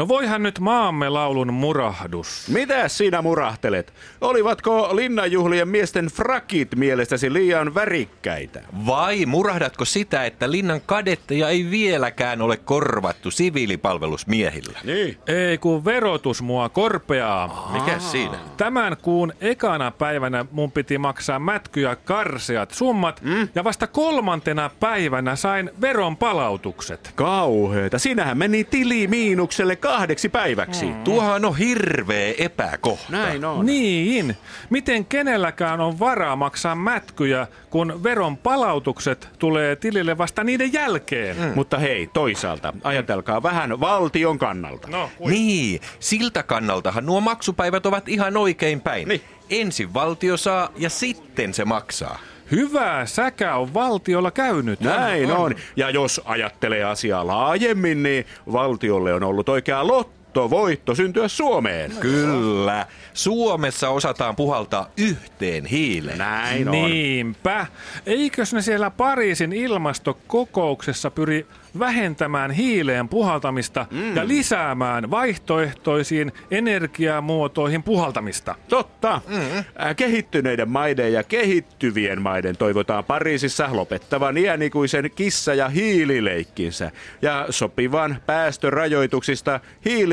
[0.00, 2.48] No voihan nyt maamme laulun murahdus.
[2.48, 3.92] Mitä sinä murahtelet?
[4.20, 8.60] Olivatko linnanjuhlien miesten frakit mielestäsi liian värikkäitä?
[8.86, 14.78] Vai murahdatko sitä, että linnan kadetteja ei vieläkään ole korvattu siviilipalvelusmiehillä?
[14.84, 15.16] Niin.
[15.26, 17.70] Ei kun verotus mua korpeaa.
[17.72, 18.38] Mikä siinä?
[18.56, 23.48] Tämän kuun ekana päivänä mun piti maksaa mätkyjä karseat summat mm?
[23.54, 27.12] ja vasta kolmantena päivänä sain veron palautukset.
[27.14, 27.98] Kauheeta.
[27.98, 30.86] Sinähän meni tili miinukselle kahdeksi päiväksi.
[30.86, 31.04] Mm.
[31.04, 33.06] Tuohan on hirveä epäkohta.
[33.08, 33.66] Näin on.
[33.66, 34.36] Niin,
[34.70, 41.36] miten kenelläkään on varaa maksaa mätkyjä, kun veron palautukset tulee tilille vasta niiden jälkeen?
[41.36, 41.52] Mm.
[41.54, 44.88] Mutta hei, toisaalta, ajatelkaa vähän valtion kannalta.
[44.88, 45.10] No.
[45.26, 49.08] Niin, siltä kannaltahan nuo maksupäivät ovat ihan oikein päin.
[49.08, 49.20] Niin.
[49.50, 52.18] Ensin valtio saa ja sitten se maksaa.
[52.50, 54.80] Hyvää säkä on valtiolla käynyt.
[54.80, 55.54] Näin on.
[55.76, 59.86] Ja jos ajattelee asiaa laajemmin, niin valtiolle on ollut oikea
[60.34, 61.92] lottovoitto syntyä Suomeen.
[62.00, 62.86] Kyllä.
[63.14, 66.18] Suomessa osataan puhaltaa yhteen hiileen.
[66.18, 66.72] Näin on.
[66.72, 67.66] Niinpä.
[68.06, 71.46] Eikös ne siellä Pariisin ilmastokokouksessa pyri
[71.78, 74.16] vähentämään hiileen puhaltamista mm.
[74.16, 78.54] ja lisäämään vaihtoehtoisiin energiamuotoihin puhaltamista?
[78.68, 79.20] Totta.
[79.28, 79.64] Mm-hmm.
[79.96, 86.90] Kehittyneiden maiden ja kehittyvien maiden toivotaan Pariisissa lopettavan iänikuisen kissa- ja hiilileikkinsä
[87.22, 89.60] ja sopivan päästörajoituksista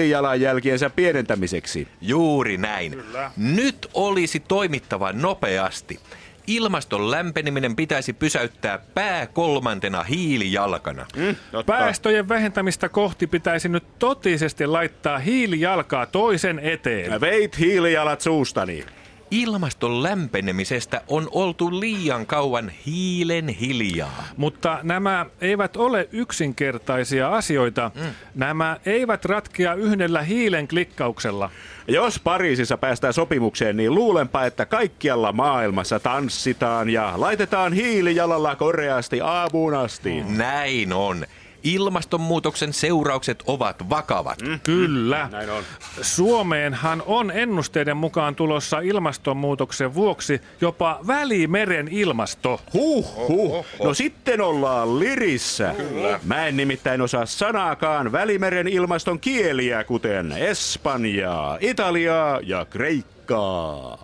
[0.07, 1.87] hiilijalanjälkiensä pienentämiseksi.
[2.01, 2.91] Juuri näin.
[2.91, 3.31] Kyllä.
[3.37, 5.99] Nyt olisi toimittava nopeasti.
[6.47, 11.05] Ilmaston lämpeneminen pitäisi pysäyttää pää kolmantena hiilijalkana.
[11.15, 11.73] Mm, totta.
[11.73, 17.21] Päästöjen vähentämistä kohti pitäisi nyt totisesti laittaa hiilijalkaa toisen eteen.
[17.21, 18.85] Veit hiilijalat suustani.
[19.31, 24.23] Ilmaston lämpenemisestä on oltu liian kauan hiilen hiljaa.
[24.37, 27.91] Mutta nämä eivät ole yksinkertaisia asioita.
[27.95, 28.01] Mm.
[28.35, 31.49] Nämä eivät ratkea yhdellä hiilen klikkauksella.
[31.87, 39.73] Jos Pariisissa päästään sopimukseen, niin luulenpa, että kaikkialla maailmassa tanssitaan ja laitetaan hiilijalalla koreasti aamuun
[39.73, 40.23] asti.
[40.23, 41.25] Näin on.
[41.63, 44.41] Ilmastonmuutoksen seuraukset ovat vakavat.
[44.41, 44.59] Mm.
[44.59, 45.29] Kyllä.
[45.31, 45.63] Näin on.
[46.01, 52.61] Suomeenhan on ennusteiden mukaan tulossa ilmastonmuutoksen vuoksi jopa Välimeren ilmasto.
[52.73, 53.65] Huh, huh.
[53.83, 55.73] No sitten ollaan lirissä.
[55.77, 56.19] Kyllä.
[56.23, 64.03] Mä en nimittäin osaa sanaakaan Välimeren ilmaston kieliä, kuten Espanjaa, Italiaa ja Kreikkaa.